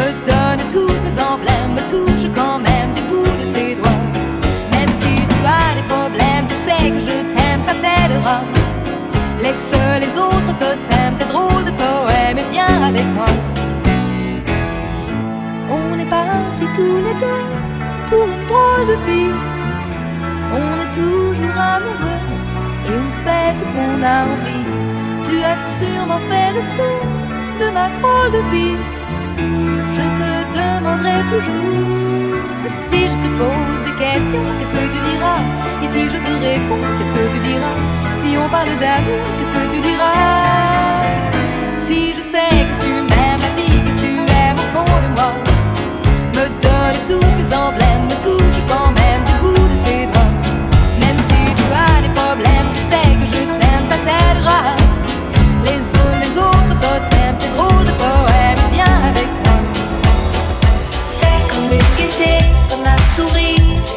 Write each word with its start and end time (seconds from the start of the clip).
me 0.00 0.12
donne 0.30 0.62
tous 0.72 0.94
ces 1.04 1.14
emblèmes, 1.22 1.72
me 1.78 1.84
touche 1.92 2.26
quand 2.34 2.58
même 2.58 2.92
du 2.94 3.02
bout 3.02 3.36
de 3.40 3.46
ses 3.54 3.74
doigts. 3.74 4.02
Même 4.74 4.92
si 5.00 5.12
tu 5.30 5.38
as 5.58 5.72
des 5.78 5.86
problèmes, 5.94 6.46
tu 6.48 6.56
sais 6.66 6.90
que 6.94 7.00
je 7.08 7.16
t'aime, 7.32 7.62
ça 7.66 7.74
t'aidera. 7.82 8.38
Laisse 9.42 9.72
les 10.04 10.12
autres 10.26 10.54
totems, 10.62 11.16
tes 11.18 11.28
drôles 11.32 11.64
de 11.64 11.72
poèmes 11.82 12.38
et 12.42 12.48
viens 12.52 12.82
avec 12.90 13.06
moi. 13.16 13.30
On 15.78 15.98
est 15.98 16.10
partis 16.18 16.70
tous 16.78 16.98
les 17.06 17.16
deux 17.24 17.44
pour 18.08 18.24
une 18.34 18.46
drôle 18.50 18.86
de 18.92 18.96
vie. 19.06 19.34
On 20.60 20.72
est 20.84 20.92
toujours 21.00 21.58
amoureux 21.76 22.24
et 22.86 22.94
on 23.04 23.10
fait 23.24 23.54
ce 23.58 23.64
qu'on 23.72 24.02
a 24.02 24.16
envie. 24.32 24.66
Tu 25.26 25.36
as 25.42 25.58
sûrement 25.78 26.22
fait 26.30 26.52
le 26.56 26.62
tour 26.74 27.02
de 27.60 27.66
ma 27.76 27.88
drôle 27.96 28.30
de 28.32 28.42
vie. 28.50 28.99
Demanderai 30.60 31.22
toujours. 31.32 32.36
Si 32.90 33.00
je 33.10 33.16
te 33.24 33.28
pose 33.40 33.80
des 33.86 33.96
questions, 34.04 34.44
qu'est-ce 34.58 34.74
que 34.76 34.84
tu 34.94 35.00
diras? 35.10 35.40
Et 35.82 35.88
si 35.92 36.02
je 36.12 36.18
te 36.26 36.32
réponds, 36.46 36.84
qu'est-ce 36.96 37.14
que 37.16 37.24
tu 37.34 37.40
diras? 37.48 37.78
Si 38.20 38.28
on 38.36 38.48
parle 38.48 38.76
d'amour, 38.82 39.22
qu'est-ce 39.36 39.54
que 39.56 39.64
tu 39.72 39.80
diras? 39.80 41.06
Si 41.86 41.98
je 42.16 42.22
sais 42.32 42.54
que 42.68 42.74
tu 42.84 42.92
m'aimes, 43.08 43.42
la 43.46 43.52
vie 43.56 43.80
que 43.86 43.92
tu 44.02 44.10
aimes 44.40 44.60
au 44.64 44.68
fond 44.74 44.98
de 45.04 45.08
moi, 45.16 45.32
me 46.36 46.44
donne 46.64 46.98
tous 47.08 47.28
ces 47.36 47.48
emblèmes, 47.56 48.04
me 48.10 48.16
touche 48.26 48.58
quand 48.72 48.90
même 49.02 49.22
du 49.28 49.34
bout 49.42 49.66
de 49.72 49.76
ses 49.84 50.02
doigts. 50.12 50.32
Même 51.02 51.20
si 51.28 51.40
tu 51.58 51.66
as 51.84 51.98
des 52.04 52.12
problèmes, 52.20 52.68
tu 52.74 52.80
sais 52.90 53.10
que 53.18 53.26
je 53.32 53.40
t'aime, 53.58 53.84
ça 53.90 53.98
t'aidera. 54.06 54.60
Les 55.66 55.80
autres, 56.00 56.20
les 56.24 56.34
autres 56.46 56.74
totems, 56.84 57.36
tes 57.40 57.50
drôles 57.56 57.86
de 57.90 57.94
poèmes, 58.02 58.39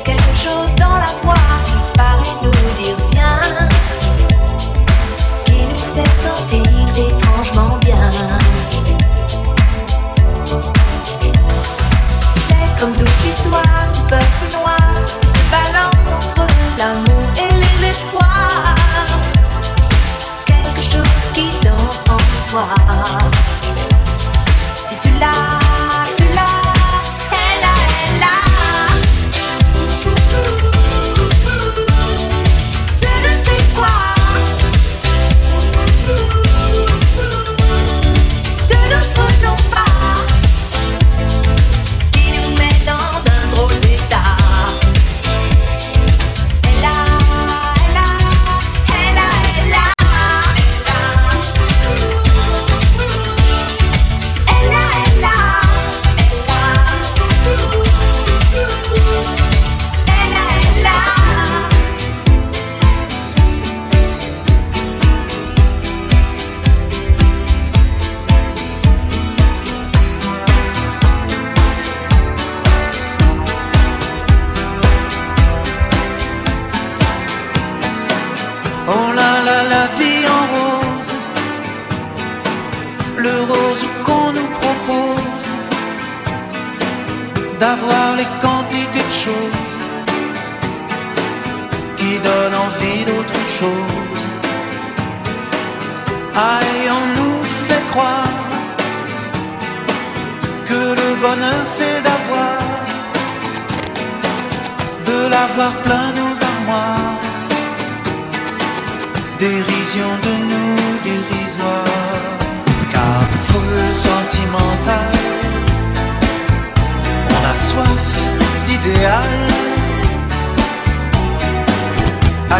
quelque 0.04 0.36
chose 0.36 0.74
dans 0.78 0.96
la 0.96 1.12
voix 1.24 1.36
qui 1.66 1.98
paraît 1.98 2.38
nous 2.42 2.52
dire 2.82 2.96
viens, 3.12 3.68
qui 5.46 5.54
nous 5.54 5.86
fait 5.94 6.12
sentir 6.22 6.64
étrangement 7.08 7.78
bien. 7.82 8.10
C'est 12.36 12.80
comme 12.80 12.94
toute 12.94 13.24
l'histoire 13.24 13.92
du 13.94 14.02
peuple 14.10 14.53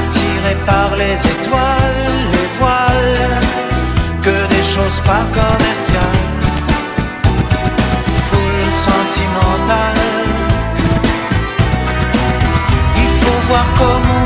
attiré 0.04 0.56
par 0.66 0.96
les 0.96 1.16
étoiles, 1.36 2.06
les 2.34 2.48
voiles, 2.60 3.42
que 4.26 4.38
des 4.54 4.64
choses 4.64 5.00
pas 5.10 5.26
commerciales, 5.40 6.30
foule 8.26 8.72
sentimentale, 8.88 10.04
il 13.04 13.12
faut 13.22 13.42
voir 13.50 13.66
comment 13.78 14.23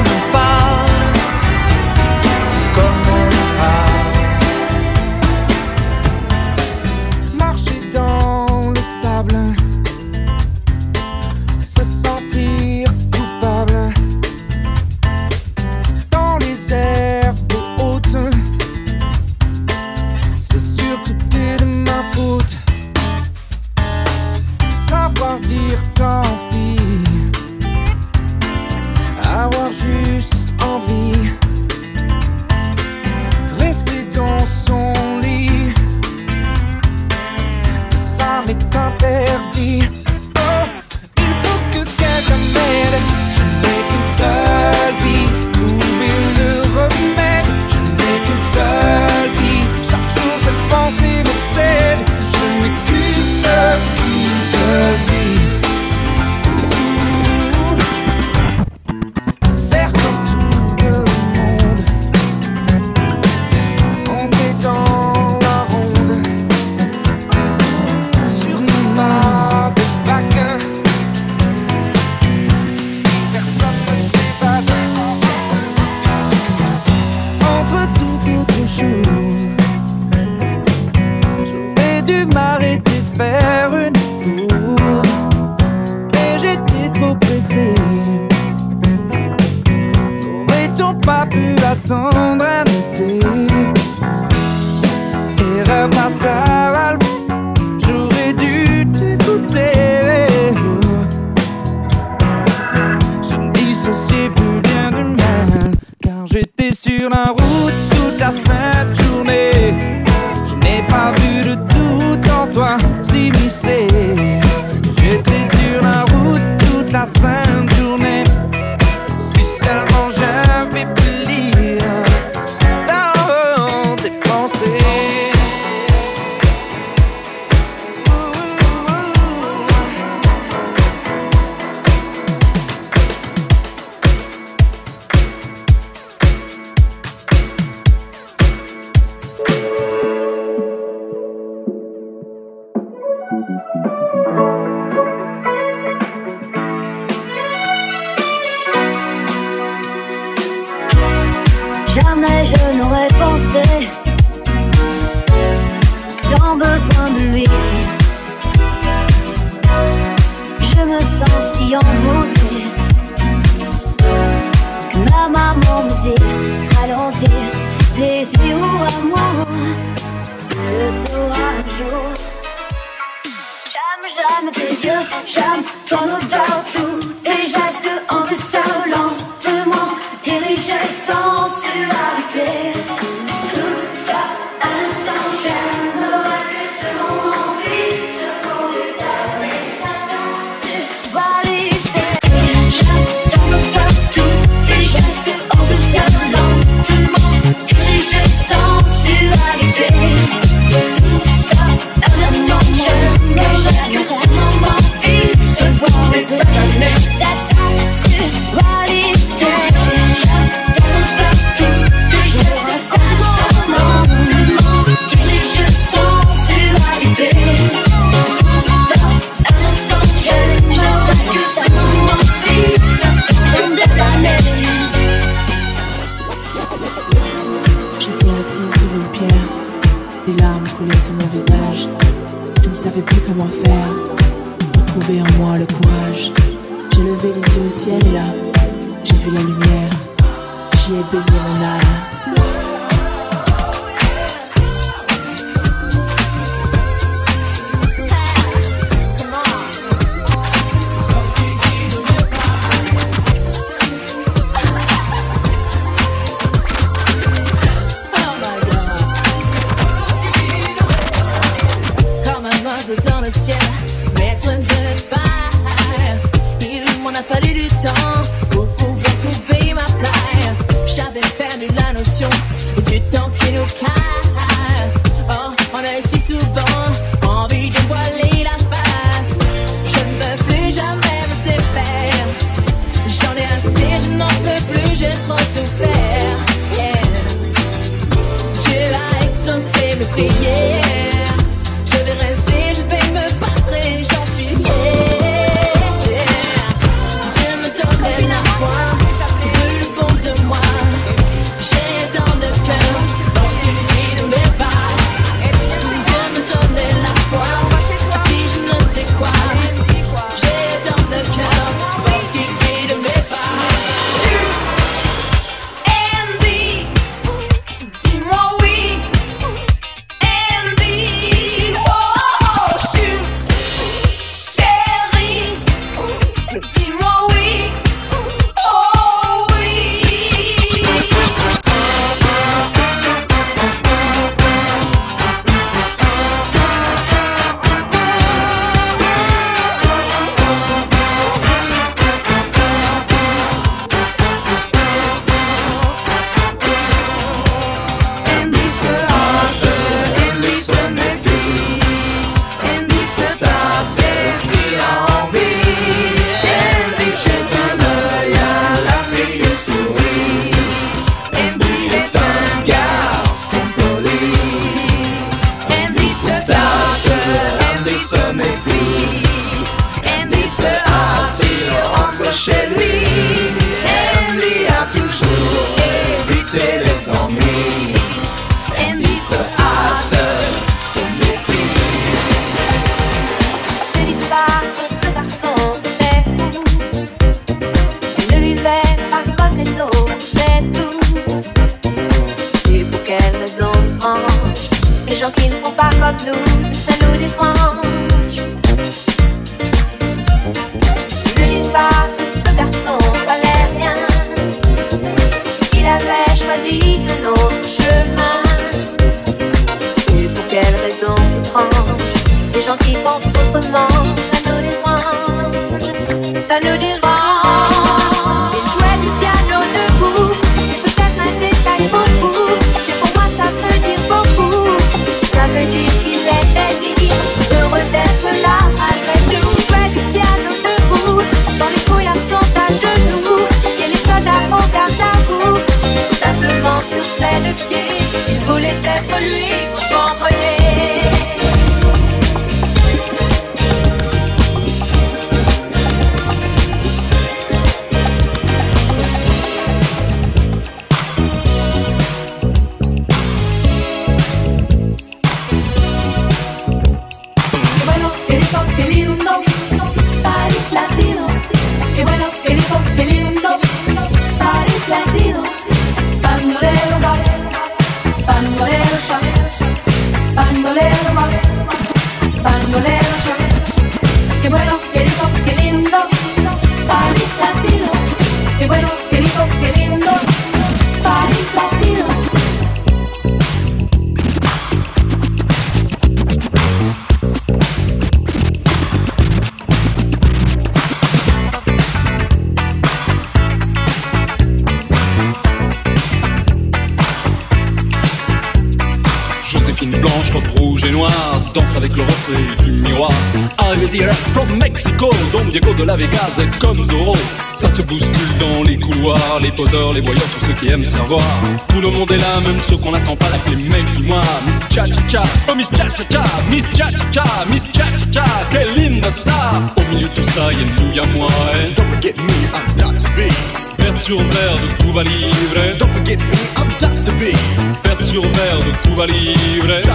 qui 510.60 510.70
aiment 510.70 510.84
savoir. 510.84 511.22
Tout 511.70 511.82
le 511.82 511.90
monde 511.90 512.12
est 512.12 512.18
là, 512.18 512.40
même 512.46 512.60
ceux 512.60 512.78
qu'on 512.78 512.92
n'attend 512.92 513.16
pas 513.16 513.30
l'appeler 513.30 513.64
mec 513.64 513.86
du 513.94 514.04
mois. 514.04 514.22
Miss 514.46 514.76
Cha 514.76 514.86
Cha 514.86 515.08
Cha, 515.08 515.24
oh 515.50 515.56
Miss 515.56 515.68
Cha 515.76 515.90
Cha 515.90 516.04
Cha, 516.10 516.24
Miss 516.50 516.64
Cha 516.74 516.90
Cha 516.90 517.12
Cha, 517.12 517.24
Miss 517.50 517.64
Cha 517.74 517.86
Cha 517.98 518.06
Cha, 518.12 518.26
quelle 518.52 518.74
linda 518.76 519.12
star. 519.12 519.62
Au 519.78 519.94
milieu 519.94 520.08
de 520.08 520.14
tout 520.14 520.24
ça, 520.24 520.52
y'a 520.52 520.60
nous, 520.60 520.94
y'a 520.94 521.06
moi. 521.16 521.28
Eh. 521.56 521.74
Don't 521.74 521.86
forget 521.94 522.18
me, 522.18 522.34
I'm 522.54 522.76
Dr. 522.76 523.10
B. 523.16 523.32
Vers 523.80 524.02
sur 524.02 524.18
verre 524.18 524.58
de 524.58 524.84
Cuba 524.84 525.04
Libre. 525.04 525.78
Don't 525.80 525.92
forget 525.94 526.18
me, 526.18 526.38
I'm 526.58 526.70
Dr. 526.80 527.14
B. 527.16 527.36
Vers 527.84 528.02
sur 528.02 528.22
verre 528.22 528.60
de 528.66 528.90
Cuba 528.90 529.06
Libre. 529.06 529.87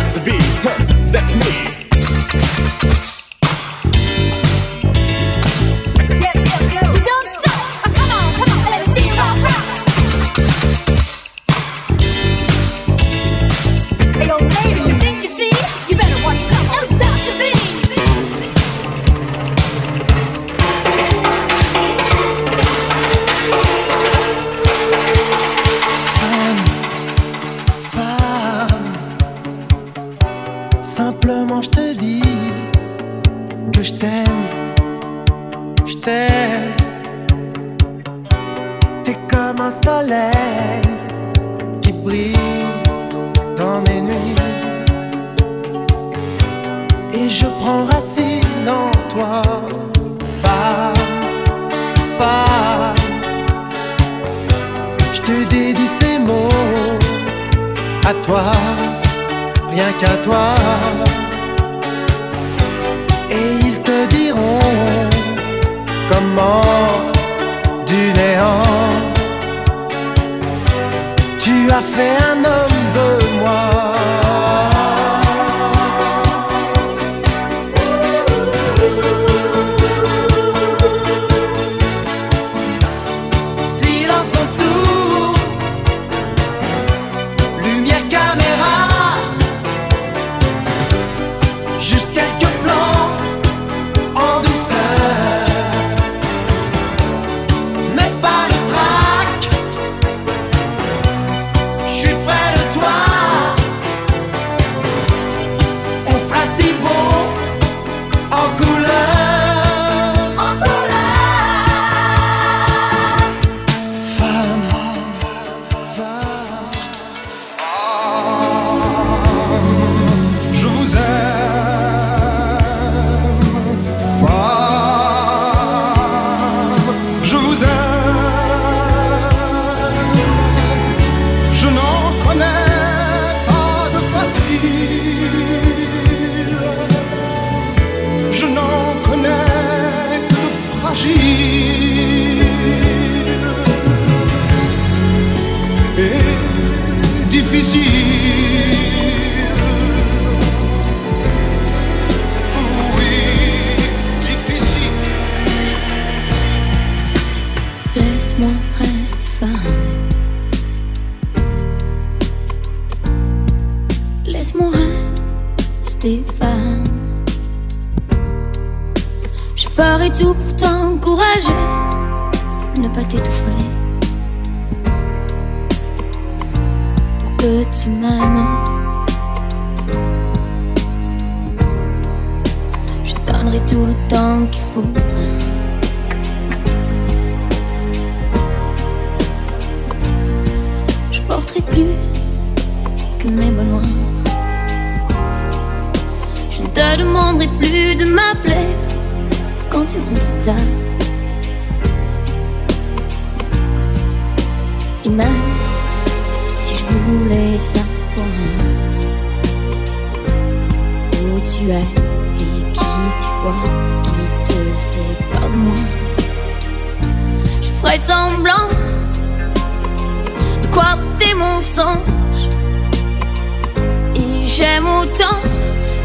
J'aime 224.62 224.86
autant 224.86 225.40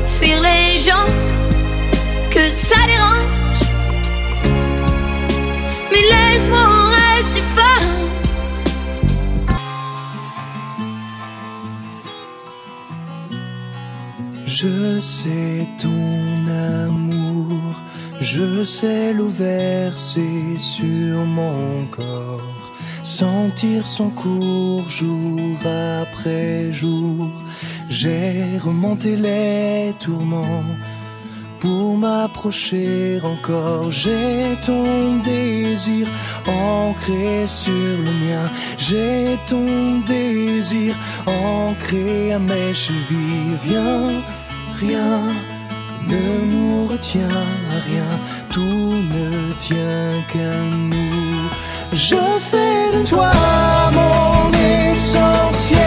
fuir 0.05 0.41
les 0.41 0.79
gens 0.79 1.07
que 2.31 2.49
ça 2.49 2.79
dérange. 2.91 3.63
Mais 5.91 6.03
laisse-moi 6.13 6.65
rester 7.01 7.43
fort. 7.55 7.89
Je 14.47 14.99
sais 15.01 15.67
ton 15.83 16.05
amour, 16.85 17.75
je 18.21 18.65
sais 18.65 19.13
l'eau 19.13 19.29
versée 19.29 20.57
sur 20.59 21.15
mon 21.37 21.85
corps, 21.91 22.71
sentir 23.03 23.85
son 23.85 24.09
cours 24.09 24.89
jour 24.89 25.59
après 26.01 26.71
jour. 26.71 27.29
J'ai 27.89 28.59
remonté 28.59 29.15
les 29.15 29.93
tourments 29.99 30.63
pour 31.61 31.97
m'approcher 31.97 33.19
encore. 33.23 33.91
J'ai 33.91 34.55
ton 34.65 35.17
désir 35.23 36.05
ancré 36.47 37.45
sur 37.47 37.71
le 37.71 38.11
mien. 38.25 38.45
J'ai 38.77 39.37
ton 39.47 39.65
désir 40.05 40.93
ancré 41.25 42.33
à 42.33 42.39
mes 42.39 42.73
chevilles. 42.73 43.57
Viens, 43.65 44.09
rien 44.79 45.21
ne 46.09 46.51
nous 46.51 46.87
retient 46.87 47.43
rien. 47.87 48.09
Tout 48.51 48.93
ne 49.15 49.53
tient 49.59 50.11
qu'à 50.31 50.57
nous. 50.91 51.49
Je 51.93 52.17
fais 52.49 52.97
de 52.97 53.07
toi 53.07 53.31
mon 53.93 54.51
essentiel. 54.91 55.86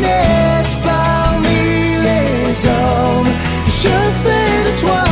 Naître 0.00 0.76
parmi 0.84 1.96
les 2.06 2.66
hommes. 2.66 3.32
Je 3.66 3.96
fais 4.22 4.56
de 4.66 4.80
toi 4.80 5.04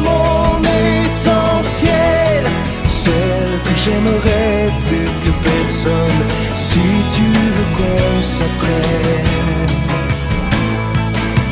mon 0.00 0.60
essentiel. 1.04 2.44
Celle 2.88 3.58
que 3.64 3.74
j'aimerais 3.82 4.68
plus 4.88 5.10
que 5.24 5.32
personne. 5.42 6.22
Si 6.54 6.86
tu 7.14 7.26
veux 7.54 7.70
qu'on 7.76 8.22
s'apprenne. 8.34 9.72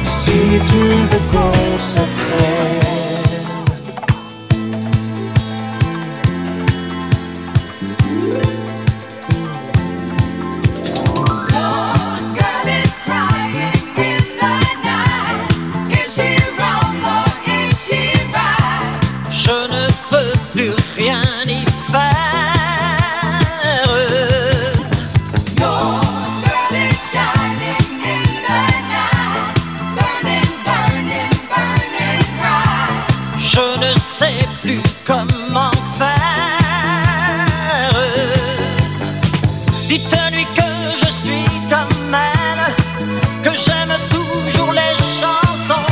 Si 0.05 0.39
tu 0.71 0.83
veux 1.11 1.25
qu'on 1.33 1.79
s'apprenne. 1.79 2.22
Je 33.55 33.59
ne 33.59 33.95
sais 34.01 34.49
plus 34.63 34.81
comment 35.05 35.71
faire. 35.99 36.09
Dites-lui 39.89 40.47
que 40.57 40.71
je 41.03 41.11
suis 41.23 41.61
comme 41.69 42.15
elle, 42.15 42.65
que 43.43 43.51
j'aime 43.55 43.95
toujours 44.09 44.73
les 44.73 44.97
chansons 45.21 45.91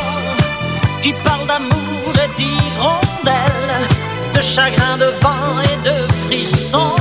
qui 1.03 1.13
parlent 1.13 1.47
d'amour 1.47 2.13
et 2.25 2.31
d'hirondelles, 2.39 3.89
de 4.35 4.41
chagrin, 4.41 4.97
de 4.97 5.13
vent 5.21 5.61
et 5.71 5.77
de 5.87 5.97
frissons. 6.25 7.00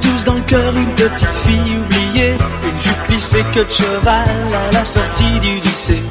Tous 0.00 0.24
dans 0.24 0.34
le 0.34 0.40
cœur 0.42 0.76
une 0.76 0.94
petite 0.94 1.34
fille 1.34 1.76
oubliée, 1.78 2.34
une 2.64 2.80
jupe 2.80 3.08
lissée 3.10 3.44
que 3.54 3.60
de 3.60 3.70
cheval 3.70 4.28
à 4.68 4.72
la 4.72 4.84
sortie 4.84 5.38
du 5.40 5.60
lycée. 5.60 6.02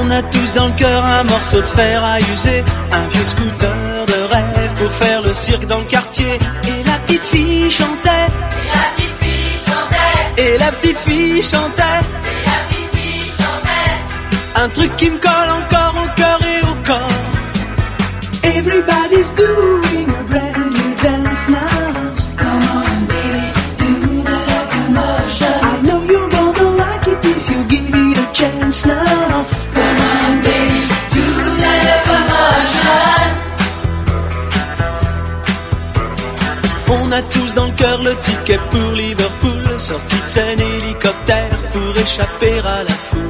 On 0.00 0.10
a 0.10 0.22
tous 0.22 0.54
dans 0.54 0.66
le 0.66 0.72
cœur 0.72 1.04
un 1.04 1.24
morceau 1.24 1.60
de 1.60 1.66
fer 1.66 2.02
à 2.02 2.20
user, 2.20 2.64
un 2.92 3.06
vieux 3.08 3.24
scooter 3.24 3.74
de 4.06 4.32
rêve 4.34 4.72
pour 4.78 4.92
faire 4.92 5.22
le 5.22 5.34
cirque 5.34 5.66
dans 5.66 5.78
le 5.78 5.84
quartier. 5.84 6.38
Et 6.64 6.84
la 6.84 6.98
petite 6.98 7.26
fille 7.26 7.70
chantait, 7.70 8.26
Et 8.62 8.68
la 8.72 8.82
petite 8.94 9.16
fille 9.20 9.58
chantait, 9.66 10.42
et 10.42 10.58
la 10.58 10.72
petite 10.72 10.98
fille 10.98 11.42
chantait, 11.42 11.82
et 12.24 12.44
la 12.44 12.58
petite 12.68 12.90
fille 12.96 13.30
chantait. 13.38 14.64
un 14.64 14.68
truc 14.70 14.96
qui 14.96 15.10
me 15.10 15.18
colle 15.18 15.50
encore 15.62 15.94
au 16.02 16.08
cœur 16.16 16.38
et 16.42 16.62
au 16.66 16.74
corps. 16.84 17.34
Everybody's 18.42 19.30
doing 19.32 19.73
now. 28.86 29.46
On 36.88 37.12
a 37.12 37.22
tous 37.22 37.54
dans 37.54 37.66
le 37.66 37.70
cœur 37.72 38.02
le 38.02 38.14
ticket 38.16 38.58
pour 38.70 38.92
Liverpool, 38.92 39.62
sortie 39.78 40.20
de 40.20 40.26
scène 40.26 40.60
hélicoptère 40.60 41.56
pour 41.72 41.96
échapper 41.96 42.58
à 42.58 42.82
la 42.82 42.94
foule. 43.08 43.20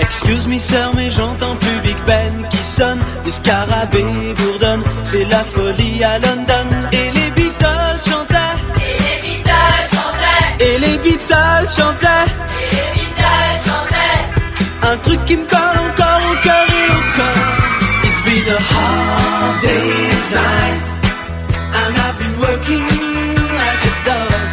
Excuse 0.00 0.48
me 0.48 0.58
sœur 0.58 0.92
mais 0.96 1.10
j'entends 1.10 1.56
plus 1.56 1.80
Big 1.82 1.96
Ben 2.06 2.48
qui 2.48 2.64
sonne, 2.64 3.00
des 3.24 3.32
scarabées 3.32 4.34
bourdonnent, 4.36 4.82
c'est 5.04 5.24
la 5.24 5.44
folie 5.44 6.02
à 6.02 6.18
London. 6.18 6.68
Et 6.92 7.10
les 7.18 7.30
Beatles 7.30 8.00
chantaient, 8.08 8.56
Et 8.78 8.98
les 9.04 9.18
Beatles 9.22 9.88
chantaient, 9.94 10.64
et 10.64 10.78
les 10.78 10.98
Beatles 10.98 11.68
chantaient, 11.68 12.30
et 12.30 12.68
les 12.68 12.68
Beatles 12.68 12.96
chantaient. 12.96 13.01
Truc 15.12 15.24
qui 15.26 15.36
me 15.36 15.44
colle 15.46 15.78
encore 15.88 16.22
au 16.30 16.36
cœur 16.42 16.66
et 16.80 16.88
au 16.90 17.02
corps. 17.16 17.48
It's 18.04 18.22
been 18.22 18.48
a 18.48 18.60
hard 18.72 19.60
day's 19.60 20.30
night, 20.30 20.84
and 21.80 21.92
I've 22.04 22.18
been 22.18 22.36
working 22.40 22.86
like 23.60 23.82
a 23.90 23.94
dog. 24.08 24.48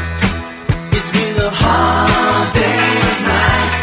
It's 0.91 1.11
been 1.11 1.37
a 1.39 1.49
hard 1.49 2.53
day's 2.53 3.21
night. 3.33 3.73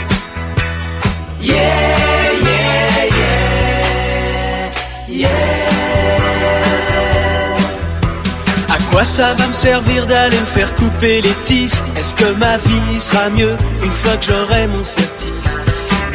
Yeah, 1.40 2.32
yeah, 2.48 3.04
yeah, 3.20 4.70
yeah. 5.08 5.34
À 8.68 8.78
quoi 8.90 9.04
ça 9.04 9.34
va 9.34 9.46
me 9.46 9.54
servir 9.54 10.06
d'aller 10.06 10.40
me 10.40 10.46
faire 10.46 10.74
couper 10.74 11.20
les 11.22 11.34
tifs 11.44 11.82
Est-ce 11.98 12.14
que 12.14 12.32
ma 12.38 12.56
vie 12.58 13.00
sera 13.00 13.30
mieux 13.30 13.56
une 13.82 13.92
fois 13.92 14.16
que 14.16 14.26
j'aurai 14.26 14.66
mon 14.66 14.84
certif? 14.84 15.35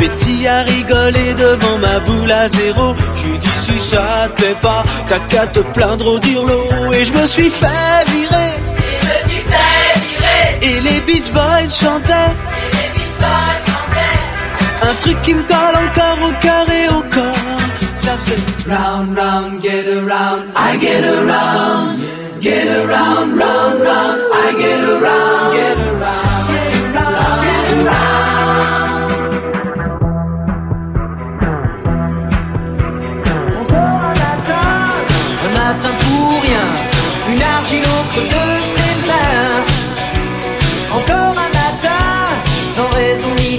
Betty 0.02 0.48
a 0.48 0.64
rigolé 0.64 1.36
devant 1.36 1.78
ma 1.78 2.00
boule 2.00 2.32
à 2.32 2.50
zéro. 2.50 2.96
Je 3.14 3.28
lui 3.28 3.38
dis 3.38 3.58
si 3.66 3.78
ça 3.78 4.28
te 4.30 4.42
plaît 4.42 4.58
pas 4.60 4.84
T'as 5.08 5.20
qu'à 5.30 5.46
te 5.46 5.60
plaindre 5.60 6.08
au 6.16 6.18
dirlo. 6.18 6.60
Et 6.92 7.06
je 7.06 7.14
me 7.14 7.28
suis 7.28 7.52
fait 7.52 8.02
virer. 8.08 8.54
Et 8.88 8.94
je 9.00 9.06
me 9.10 9.18
suis 9.30 9.44
fait 9.52 10.00
virer, 10.06 10.44
Et 10.70 10.82
les 10.82 11.00
Beach 11.02 11.32
Boys 11.32 11.70
chantaient. 11.70 12.32
Et 12.58 12.70
les 12.78 12.90
Beatles 12.96 13.62
chantaient. 13.68 14.90
Un 14.90 14.96
truc 14.96 15.22
qui 15.22 15.36
me 15.36 15.44
colle 15.44 15.78
encore 15.86 16.20
au 16.28 16.34
cœur 16.46 16.66
et 16.82 16.88
au 16.98 17.02
corps. 17.16 17.62
Ça 17.96 18.18
faisait 18.18 18.42
Round, 18.68 19.16
round, 19.16 19.62
get 19.62 19.86
around. 19.88 20.42
I 20.56 20.80
get 20.80 21.04
around 21.04 22.00
Get 22.42 22.68
around, 22.68 23.38
round, 23.38 23.82
round. 23.88 24.18
I 24.34 24.52
get 24.58 24.82
around 24.84 25.54
Get 25.54 25.78
around, 25.78 25.91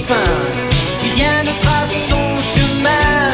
si 0.05 1.07
rien 1.15 1.43
ne 1.43 1.51
trace 1.61 1.95
son 2.09 2.25
chemin. 2.53 3.31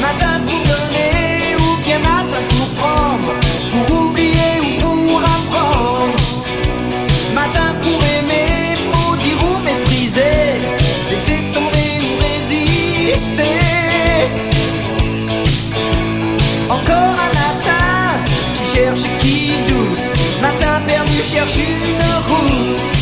Matin 0.00 0.40
pour 0.46 0.58
donner, 0.58 1.54
ou 1.56 1.82
bien 1.84 1.98
matin 2.00 2.42
pour 2.48 2.68
prendre, 2.80 3.32
pour 3.70 4.00
oublier 4.06 4.52
ou 4.60 4.80
pour 4.80 5.20
apprendre. 5.20 6.18
Matin 7.34 7.74
pour 7.82 8.00
aimer, 8.18 8.78
maudire 8.92 9.40
ou 9.50 9.58
mépriser, 9.60 10.58
laisser 11.10 11.40
tomber 11.54 11.92
ou 12.06 12.12
résister. 12.26 13.58
Encore 16.68 17.16
un 17.26 17.32
matin 17.42 18.24
qui 18.56 18.76
cherche 18.76 19.06
qui 19.20 19.52
doute? 19.68 20.08
Matin 20.42 20.80
perdu 20.86 21.22
cherche 21.30 21.56
une 21.56 22.02
route. 22.28 22.97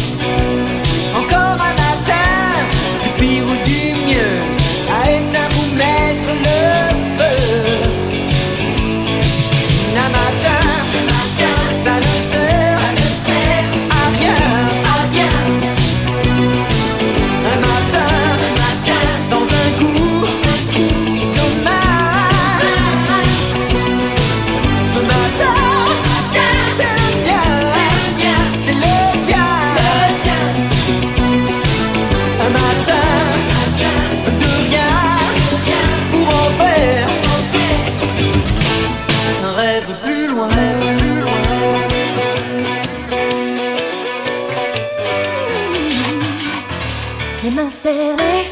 Les 47.46 47.52
mains 47.52 47.70
serrées, 47.70 48.50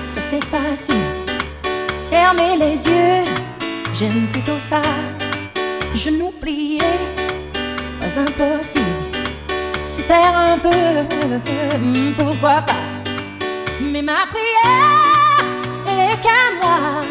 ça 0.00 0.20
c'est 0.20 0.44
facile. 0.44 0.94
Fermer 2.08 2.56
les 2.56 2.86
yeux, 2.86 3.24
j'aime 3.94 4.28
plutôt 4.28 4.60
ça. 4.60 4.80
Genoux 5.92 6.32
pliés, 6.40 6.78
pas 7.98 8.20
impossible. 8.20 8.84
Se 9.84 10.02
taire 10.02 10.38
un 10.38 10.56
peu, 10.56 10.68
hmm, 10.68 12.12
pourquoi 12.16 12.62
pas. 12.62 12.84
Mais 13.80 14.02
ma 14.02 14.28
prière, 14.30 15.44
elle 15.88 16.12
est 16.12 16.20
qu'à 16.22 16.44
moi. 16.62 17.02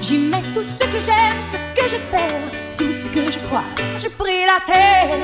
J'y 0.00 0.18
mets 0.18 0.44
tout 0.54 0.62
ce 0.62 0.84
que 0.84 1.00
j'aime, 1.00 1.42
ce 1.50 1.58
que 1.82 1.88
j'espère, 1.88 2.40
tout 2.78 2.92
ce 2.92 3.08
que 3.08 3.32
je 3.32 3.40
crois. 3.48 3.64
Je 3.98 4.06
prie 4.10 4.44
la 4.46 4.64
terre 4.64 5.18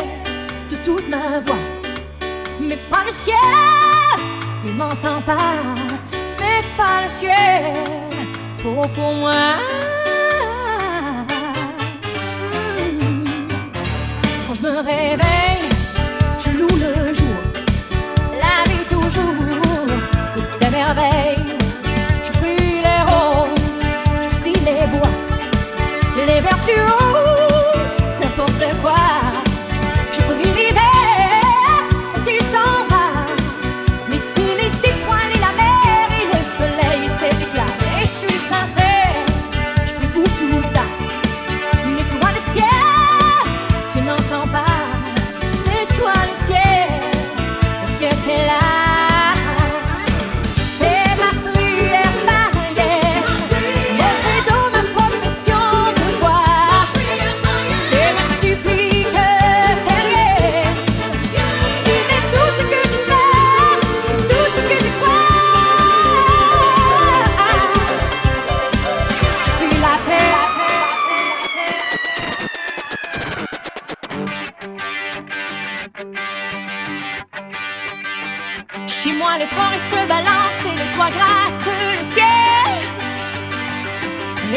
de 0.69 0.77
toute 0.85 1.09
ma 1.09 1.39
voix 1.39 1.83
mais 2.61 2.79
pas 2.91 3.05
le 3.05 3.13
ciel. 3.13 3.92
Il 4.75 4.79
m'entend 4.79 5.21
pas, 5.21 5.53
mais 6.41 6.63
pas 6.79 7.03
le 7.03 7.09
ciel. 7.09 7.75
Pour 8.63 8.89
pour 8.93 9.15
moi. 9.17 9.57
Hmm. 12.81 13.25
Quand 14.49 14.55
je 14.55 14.63
me 14.63 14.79
réveille, 14.79 15.69
je 16.39 16.49
loue 16.57 16.77
le 16.87 17.13
jour, 17.13 17.41
la 18.41 18.65
nuit 18.71 18.87
toujours, 18.89 19.35
toutes 20.35 20.47
ces 20.47 20.71
merveilles. 20.71 21.62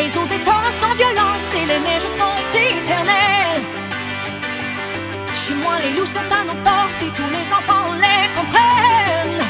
Les 0.06 0.16
eaux 0.20 0.28
des 0.28 0.38
torrents 0.44 0.78
sans 0.82 0.94
violence 0.94 1.48
et 1.56 1.66
les 1.66 1.80
neiges 1.80 2.12
sont 2.22 2.38
éternelles. 2.54 3.64
Chez 5.34 5.56
moi, 5.56 5.80
les 5.84 5.94
loups 5.98 6.06
sont 6.06 6.30
à 6.40 6.44
nos 6.46 6.60
portes 6.62 7.02
et 7.02 7.12
tous 7.18 7.30
les 7.38 7.48
enfants 7.58 7.92
les 8.04 8.24
comprennent. 8.38 9.44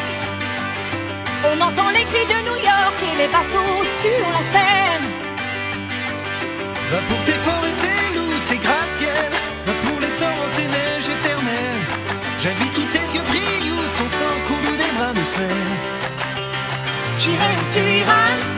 On 1.44 1.60
entend 1.60 1.90
les 1.90 2.06
cris 2.06 2.28
de 2.34 2.40
New 2.48 2.60
York 2.72 2.98
et 3.04 3.18
les 3.18 3.28
bateaux 3.28 3.84
sur 4.00 4.26
la 4.36 4.44
Seine. 4.54 5.08
Va 6.90 7.00
pour 7.10 7.22
tes 7.26 7.40
forêts, 7.46 7.76
tes 7.84 8.16
loups, 8.16 8.40
tes 8.46 8.58
gratte-ciel. 8.58 9.32
Va 9.66 9.74
pour 9.84 10.00
les 10.00 10.14
torrents, 10.22 10.52
tes 10.56 10.68
neiges 10.68 11.10
éternelles. 11.18 11.84
J'habite 12.40 12.78
où 12.78 12.86
tes 12.96 13.08
yeux 13.14 13.26
brillent, 13.28 13.72
où 13.74 13.82
ton 13.98 14.08
sang 14.08 14.36
coule 14.48 14.78
des 14.78 14.92
bras 14.98 15.14
me 15.20 15.26
serre. 15.26 15.76
J'irai 17.18 17.52
où 17.60 17.74
tu 17.74 17.82
iras. 18.00 18.55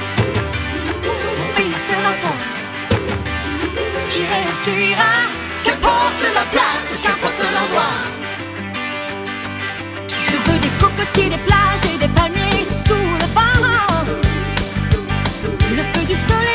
tu 4.64 4.72
iras, 4.72 5.28
qu'importe 5.64 6.24
la 6.34 6.46
place, 6.52 6.90
qu'importe 7.02 7.42
l'endroit. 7.56 7.98
Je 10.10 10.36
veux 10.46 10.60
des 10.60 10.74
cocotiers, 10.80 11.30
des 11.30 11.44
plages 11.48 11.86
et 11.94 11.98
des 11.98 12.12
palmiers 12.14 12.66
sous 12.86 12.94
le 13.22 13.28
vent. 13.34 13.48
Le 15.76 15.84
feu 15.94 16.06
du 16.06 16.16
soleil. 16.28 16.47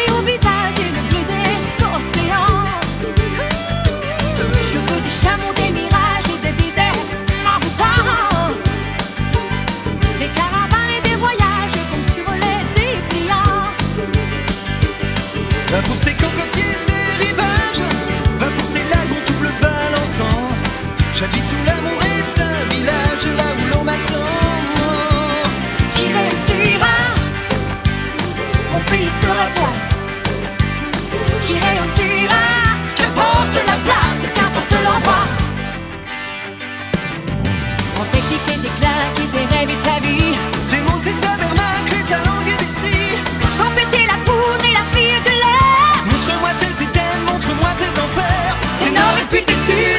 see 49.62 49.91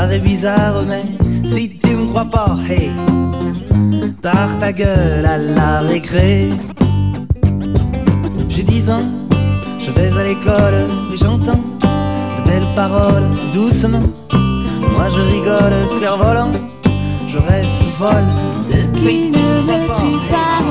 paraît 0.00 0.18
bizarre, 0.18 0.82
mais 0.88 1.04
si 1.44 1.78
tu 1.78 1.90
me 1.90 2.06
crois 2.06 2.24
pas, 2.24 2.56
hey, 2.70 2.90
tard 4.22 4.58
ta 4.58 4.72
gueule 4.72 5.26
à 5.26 5.36
la 5.36 5.80
récré. 5.80 6.48
J'ai 8.48 8.62
10 8.62 8.90
ans, 8.96 9.08
je 9.78 9.90
vais 9.90 10.10
à 10.20 10.22
l'école 10.22 10.80
et 11.12 11.16
j'entends 11.18 11.64
de 12.36 12.42
belles 12.48 12.70
paroles 12.74 13.28
doucement. 13.52 14.06
Moi 14.94 15.06
je 15.14 15.20
rigole, 15.20 15.78
cerf-volant, 15.98 16.52
je 17.28 17.38
rêve, 17.38 17.66
je 17.82 17.90
vole. 18.02 18.30
Ce 18.68 18.78
qui 19.04 19.30
ne 19.30 19.48
veut 19.66 19.86
plus 19.98 20.18
parler. 20.30 20.69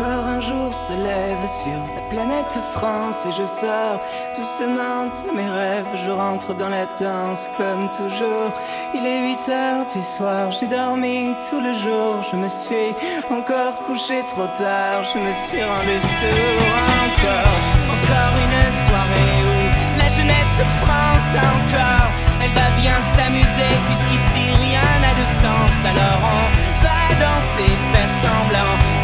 encore 0.00 0.26
un 0.26 0.40
jour 0.40 0.72
se 0.72 0.92
lève 0.92 1.46
sur 1.46 1.78
la 1.94 2.00
planète 2.08 2.58
France 2.72 3.26
et 3.26 3.32
je 3.32 3.44
sors 3.44 4.00
doucement 4.36 5.04
de 5.06 5.36
mes 5.36 5.48
rêves. 5.48 5.86
Je 5.94 6.10
rentre 6.10 6.54
dans 6.54 6.68
la 6.68 6.86
danse 6.98 7.50
comme 7.56 7.88
toujours. 7.92 8.52
Il 8.94 9.06
est 9.06 9.36
8 9.36 9.48
heures 9.48 9.86
du 9.94 10.02
soir, 10.02 10.52
j'ai 10.52 10.66
dormi 10.66 11.34
tout 11.48 11.60
le 11.60 11.72
jour. 11.74 12.22
Je 12.30 12.36
me 12.36 12.48
suis 12.48 12.94
encore 13.30 13.76
couché 13.86 14.22
trop 14.26 14.46
tard, 14.56 15.02
je 15.02 15.18
me 15.18 15.32
suis 15.32 15.62
rendu 15.62 16.00
sourd 16.00 16.70
encore. 17.06 17.58
Encore 17.96 18.34
une 18.44 18.72
soirée 18.72 19.38
où 19.50 19.98
la 19.98 20.08
jeunesse 20.08 20.60
France 20.82 21.32
encore. 21.36 22.10
Elle 22.42 22.52
va 22.52 22.70
bien 22.80 23.00
s'amuser 23.02 23.72
puisqu'ici 23.86 24.42
rien 24.64 24.88
n'a 25.02 25.14
de 25.20 25.26
sens. 25.26 25.84
Alors 25.84 26.20
on 26.24 26.84
va 26.84 27.00
danser, 27.20 27.70
faire 27.92 28.10
semblant 28.10 28.99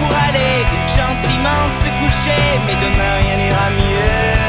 pour 0.00 0.12
aller 0.28 0.64
gentiment 0.88 1.64
se 1.68 1.88
coucher, 2.00 2.44
mais 2.66 2.76
demain 2.80 3.12
rien 3.20 3.36
n'ira 3.36 3.68
mieux. 3.76 4.40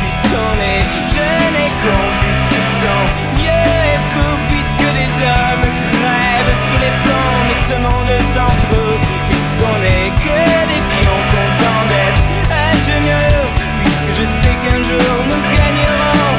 Puisqu'on 0.00 0.54
est 0.74 0.86
jeune 1.16 1.56
et 1.66 1.72
con, 1.82 2.02
puisqu'ils 2.22 2.72
sont 2.82 3.04
vieux 3.38 3.70
et 3.92 4.00
fous, 4.10 4.38
puisque 4.50 4.86
des 4.98 5.10
hommes 5.26 5.68
crèvent 5.92 6.56
sous 6.66 6.80
les 6.84 6.94
ponts, 7.04 7.40
mais 7.48 7.58
ce 7.68 7.76
monde 7.86 8.14
s'en 8.32 8.52
fout, 8.66 8.98
puisqu'on 9.30 9.78
est 9.98 10.10
que 10.24 10.40
des 10.72 10.82
pions 10.94 11.22
contents 11.34 11.84
d'être 11.90 12.22
à 12.50 12.64
puisque 13.80 14.10
je 14.20 14.26
sais 14.38 14.56
qu'un 14.62 14.82
jour 14.90 15.14
nous 15.30 15.42
gagnerons. 15.56 16.33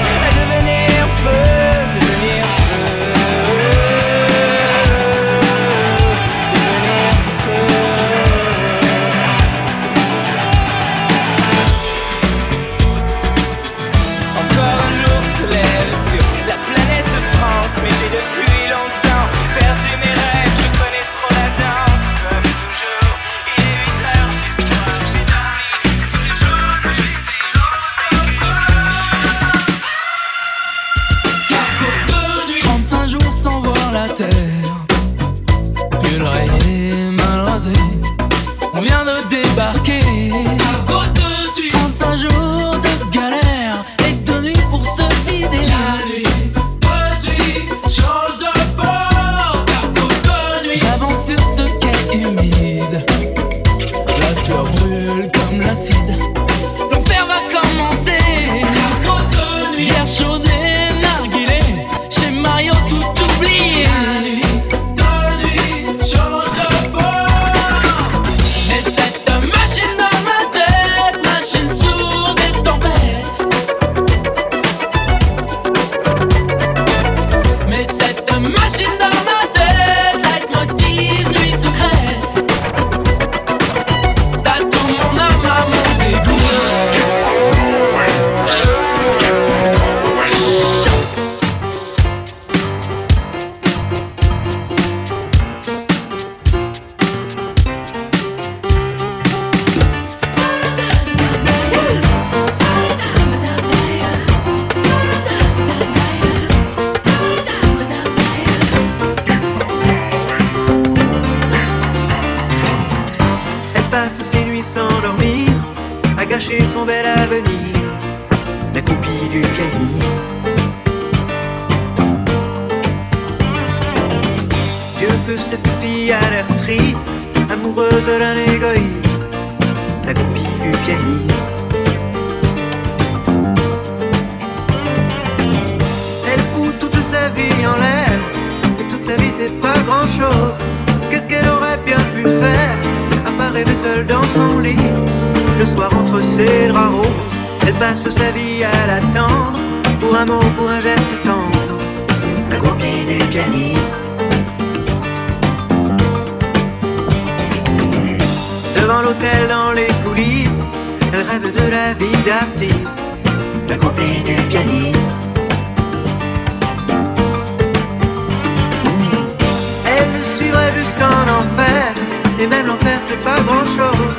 pas 173.26 173.42
grand 173.48 173.66
chose 173.78 174.14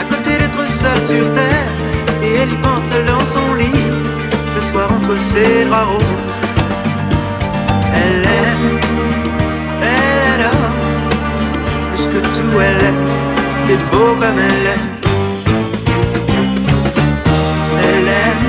à 0.00 0.04
côté 0.12 0.30
d'être 0.40 0.64
seul 0.82 0.98
sur 1.06 1.32
terre. 1.32 1.70
Et 2.24 2.30
elle 2.40 2.52
y 2.52 2.58
pense 2.66 2.90
dans 3.10 3.24
son 3.34 3.54
lit, 3.54 3.84
le 4.56 4.60
soir 4.68 4.88
entre 4.96 5.16
ses 5.30 5.64
draps 5.64 5.90
roses. 5.92 6.34
Elle 8.00 8.24
aime, 8.40 8.68
elle 9.94 10.20
adore, 10.34 10.74
plus 11.92 12.06
que 12.12 12.20
tout 12.34 12.54
elle 12.66 12.80
aime, 12.88 13.04
c'est 13.66 13.80
beau 13.90 14.10
comme 14.20 14.40
elle 14.48 14.66
aime. 14.74 14.88
Elle 17.86 18.08
aime, 18.24 18.46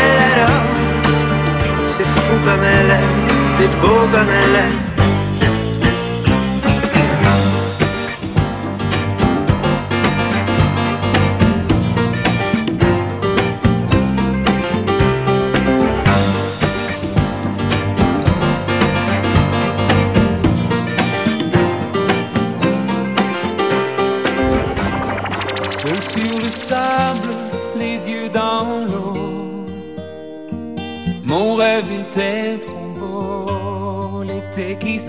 elle 0.00 0.18
adore, 0.30 0.64
c'est 1.92 2.08
fou 2.22 2.34
comme 2.46 2.64
elle 2.76 2.90
aime, 2.98 3.14
c'est 3.58 3.72
beau 3.82 4.00
comme 4.12 4.32
elle 4.40 4.56
aime. 4.64 4.91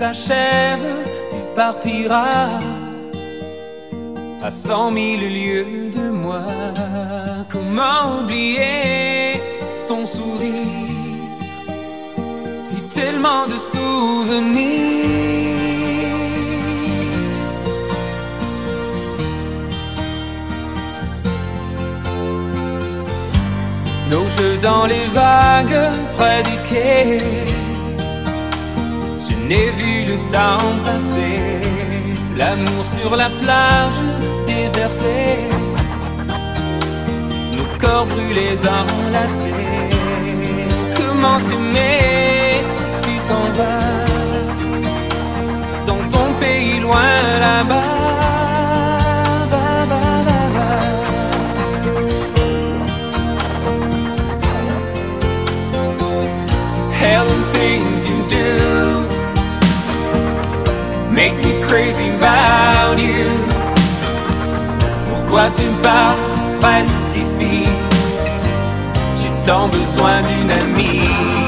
S'achève, 0.03 1.05
tu 1.31 1.37
partiras 1.55 2.59
à 4.43 4.49
cent 4.49 4.91
mille 4.91 5.25
lieues 5.39 5.91
de 5.97 6.09
moi. 6.09 6.43
Comment 7.49 8.19
oublier 8.19 9.39
ton 9.87 10.05
sourire? 10.05 11.29
Et 12.75 12.83
tellement 12.89 13.47
de 13.47 13.57
souvenirs? 13.57 14.91
Nos 24.11 24.27
jeux 24.35 24.57
dans 24.61 24.85
les 24.85 25.07
vagues 25.13 25.91
près 26.17 26.43
du 26.43 26.57
quai. 26.67 27.42
N'ai 29.47 29.69
vu 29.77 30.05
le 30.05 30.17
temps 30.31 30.69
passer. 30.85 31.39
L'amour 32.37 32.85
sur 32.85 33.15
la 33.15 33.29
plage 33.41 33.99
désertée. 34.47 35.49
Nos 37.55 37.77
corps 37.79 38.05
brûlés 38.05 38.57
enlacés. 38.65 39.89
Comment 40.95 41.39
t'aimer 41.41 42.63
si 42.77 42.85
tu 43.03 43.13
t'en 43.27 43.45
vas 43.57 44.05
dans 45.87 46.03
ton 46.09 46.27
pays 46.39 46.79
loin 46.79 47.15
là-bas? 47.39 47.91
Things 57.53 58.07
you 58.07 58.72
make 61.13 61.35
me 61.37 61.53
crazy 61.67 62.09
about 62.17 62.97
you. 62.97 63.25
Pourquoi 65.07 65.49
tu 65.51 65.67
pars, 65.81 66.17
reste 66.61 67.15
ici? 67.15 67.65
J'ai 69.17 69.31
tant 69.45 69.67
besoin 69.67 70.21
d'une 70.21 70.51
amie. 70.51 71.42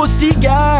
prossiga 0.00 0.79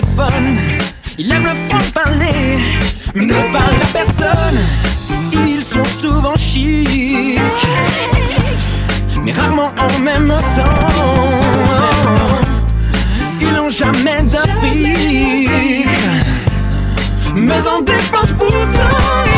téléphone. 0.00 0.56
Il 1.18 1.32
aime 1.32 1.44
le 1.44 1.54
franc-parler, 1.68 2.58
mais 3.14 3.26
ne 3.26 3.32
parle 3.52 3.74
à 3.82 3.86
personne. 3.92 4.58
Ils 5.32 5.62
sont 5.62 5.84
souvent 6.00 6.36
chics, 6.36 7.40
mais 9.24 9.32
rarement 9.32 9.72
en 9.78 9.98
même 9.98 10.28
temps. 10.28 10.64
Ils 13.40 13.52
n'ont 13.52 13.70
jamais 13.70 14.22
d'Afrique 14.24 15.88
Mais 17.34 17.62
on 17.76 17.82
dépense 17.82 18.32
pourtant 18.36 19.37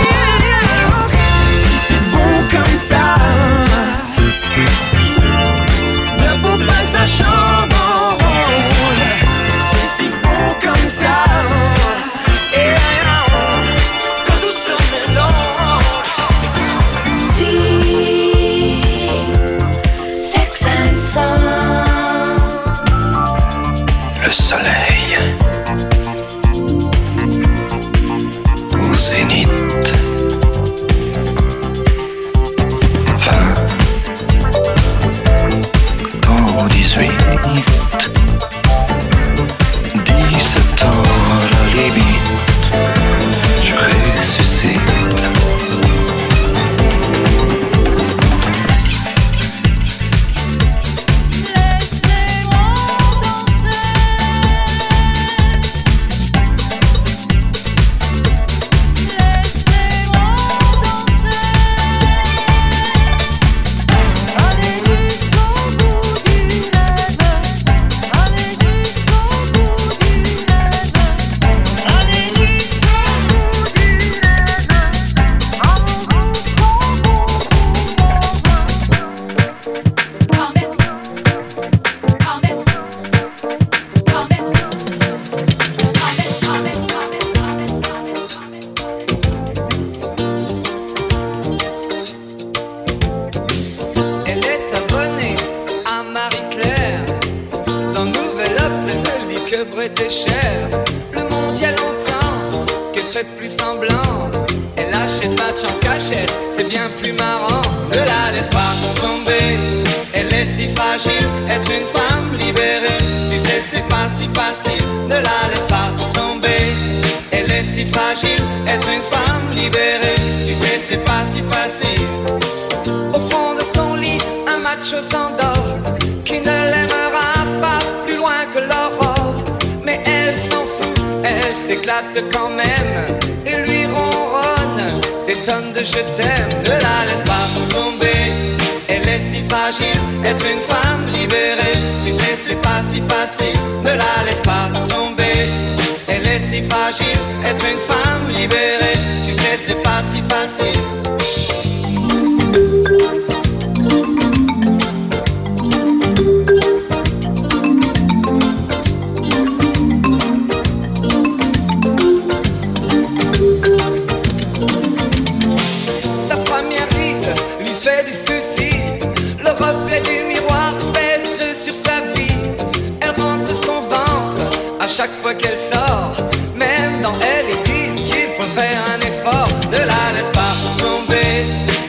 chaque 175.00 175.22
fois 175.22 175.32
qu'elle 175.32 175.56
sort. 175.72 176.12
Même 176.54 177.00
dans 177.00 177.14
elle, 177.32 177.46
ils 177.48 177.62
disent 177.70 178.02
qu'il 178.06 178.28
faut 178.36 178.50
faire 178.60 178.84
un 178.94 179.00
effort. 179.00 179.48
Ne 179.72 179.78
la 179.78 180.02
laisse 180.14 180.32
pas 180.40 180.54
tomber? 180.76 181.32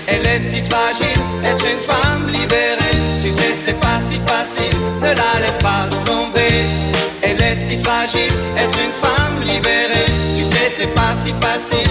Elle 0.08 0.26
est 0.26 0.44
si 0.50 0.64
fragile, 0.70 1.22
être 1.44 1.66
une 1.74 1.84
femme 1.92 2.26
libérée. 2.30 2.96
Tu 3.22 3.32
sais, 3.32 3.54
c'est 3.66 3.80
pas 3.86 4.00
si 4.10 4.18
facile. 4.32 4.78
Ne 5.02 5.12
la 5.22 5.32
laisse 5.44 5.62
pas 5.62 5.90
tomber? 6.06 6.56
Elle 7.22 7.42
est 7.42 7.58
si 7.68 7.84
fragile, 7.84 8.34
être 8.58 8.78
une 8.86 8.96
femme 9.04 9.42
libérée. 9.42 10.10
Tu 10.38 10.44
sais, 10.46 10.72
c'est 10.78 10.94
pas 11.00 11.14
si 11.22 11.32
facile. 11.46 11.91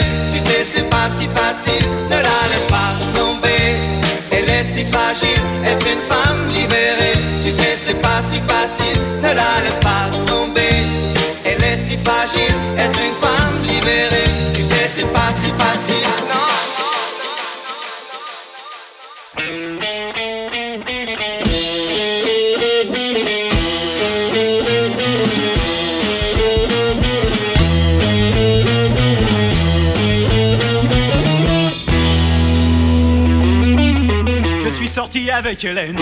Avec 35.29 35.63
Hélène. 35.63 35.97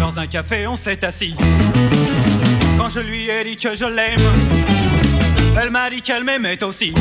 Dans 0.00 0.18
un 0.18 0.26
café, 0.26 0.66
on 0.66 0.76
s'est 0.76 1.04
assis. 1.04 1.34
Quand 2.78 2.88
je 2.88 3.00
lui 3.00 3.28
ai 3.28 3.44
dit 3.44 3.56
que 3.56 3.74
je 3.74 3.84
l'aime, 3.84 4.20
elle 5.60 5.70
m'a 5.70 5.90
dit 5.90 6.00
qu'elle 6.00 6.24
m'aimait 6.24 6.62
aussi. 6.62 6.94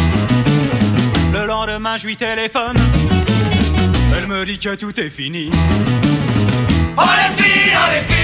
Le 1.31 1.45
lendemain, 1.45 1.97
je 1.97 2.07
lui 2.07 2.17
téléphone. 2.17 2.77
Elle 4.15 4.27
me 4.27 4.45
dit 4.45 4.59
que 4.59 4.75
tout 4.75 4.99
est 4.99 5.09
fini. 5.09 5.49
Oh 6.97 7.01
les 7.01 7.43
filles, 7.43 7.73
oh 7.75 8.22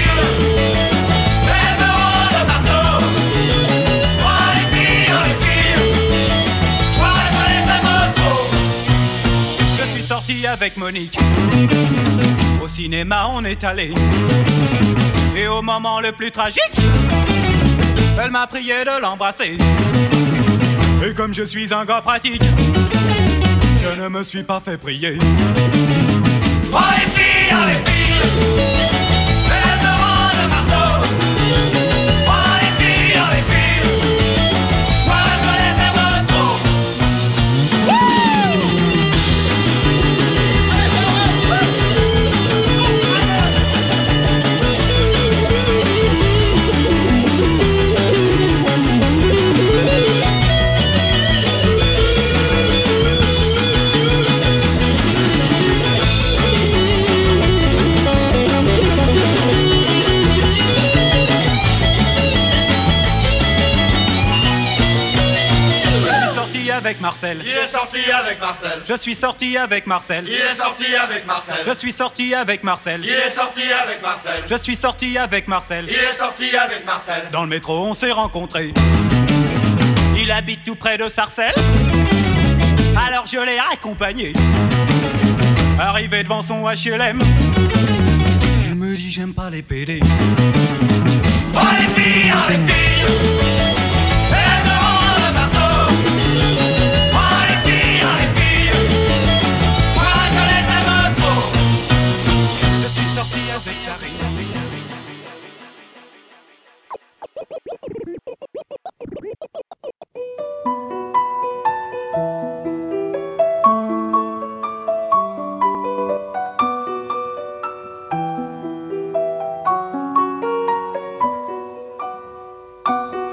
Avec 10.48 10.76
Monique. 10.76 11.18
Au 12.62 12.68
cinéma, 12.68 13.26
on 13.32 13.44
est 13.44 13.64
allé. 13.64 13.92
Et 15.36 15.48
au 15.48 15.60
moment 15.60 16.00
le 16.00 16.12
plus 16.12 16.30
tragique, 16.30 16.72
elle 18.22 18.30
m'a 18.30 18.46
prié 18.46 18.84
de 18.84 19.00
l'embrasser. 19.00 19.58
Et 21.04 21.14
comme 21.14 21.34
je 21.34 21.42
suis 21.42 21.74
un 21.74 21.84
gars 21.84 22.00
pratique, 22.00 22.42
je 23.82 24.00
ne 24.00 24.08
me 24.08 24.22
suis 24.22 24.44
pas 24.44 24.60
fait 24.60 24.78
prier. 24.78 25.18
Oh 26.72 26.78
les 26.94 27.10
filles, 27.10 27.52
oh 27.52 28.89
avec 67.00 67.12
Marcel. 67.12 67.42
Il 67.44 67.56
est 67.56 67.66
sorti 67.66 68.10
avec 68.10 68.40
Marcel 68.40 68.82
Je 68.84 68.94
suis 68.96 69.14
sorti 69.14 69.56
avec 69.56 69.86
Marcel. 69.86 70.24
Il 70.28 70.34
est 70.34 70.54
sorti 70.54 70.94
avec 70.94 71.26
Marcel 71.26 71.56
Je 71.66 71.72
suis 71.72 71.92
sorti 71.92 72.34
avec 72.34 72.62
Marcel. 72.62 73.00
Il 73.04 73.10
est 73.10 73.30
sorti 73.30 73.62
avec 73.62 74.02
Marcel 74.02 74.42
Je 74.46 74.54
suis 74.56 74.76
sorti 74.76 75.18
avec 75.18 75.48
Marcel. 75.48 75.86
Il 75.88 75.94
est 75.94 76.12
sorti 76.16 76.56
avec 76.56 76.84
Marcel 76.84 77.28
Dans 77.32 77.42
le 77.42 77.48
métro, 77.48 77.86
on 77.86 77.94
s'est 77.94 78.10
rencontrés. 78.12 78.72
Il 80.16 80.30
habite 80.30 80.64
tout 80.64 80.76
près 80.76 80.98
de 80.98 81.08
Sarcelles. 81.08 81.54
Alors 82.96 83.26
je 83.26 83.38
l'ai 83.38 83.58
accompagné. 83.72 84.32
Arrivé 85.78 86.22
devant 86.22 86.42
son 86.42 86.68
HLM, 86.68 87.20
il 88.66 88.74
me 88.74 88.94
dit 88.94 89.10
j'aime 89.10 89.32
pas 89.32 89.48
les 89.48 89.62
PD. 89.62 90.00
Oh 91.54 91.58
les 91.78 92.02
filles, 92.02 92.32
oh 92.34 92.50
les 92.50 92.72
filles 92.72 93.39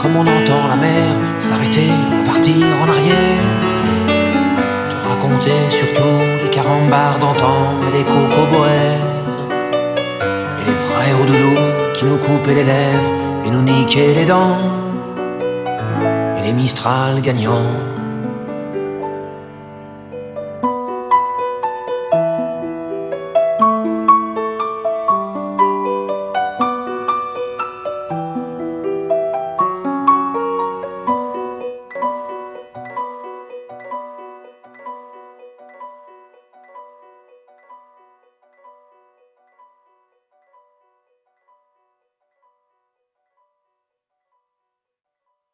Comme 0.00 0.16
on 0.16 0.26
entend 0.26 0.66
la 0.68 0.76
mer 0.76 1.16
s'arrêter, 1.38 1.88
repartir 2.18 2.66
en 2.82 2.88
arrière. 2.88 3.46
Te 4.90 5.08
raconter 5.08 5.60
surtout 5.70 6.18
les 6.42 6.50
carambars 6.50 7.18
d'antan 7.18 7.74
et 7.86 7.98
les 7.98 8.04
cocoboères. 8.04 9.06
Et 10.60 10.68
les 10.68 10.74
frères 10.74 11.20
au 11.22 11.24
doudou 11.26 11.54
qui 11.94 12.04
nous 12.06 12.16
coupaient 12.16 12.54
les 12.54 12.64
lèvres 12.64 13.10
et 13.46 13.50
nous 13.50 13.62
niquaient 13.62 14.14
les 14.14 14.24
dents. 14.24 14.58
Et 16.38 16.42
les 16.42 16.52
Mistral 16.52 17.20
gagnants. 17.20 17.89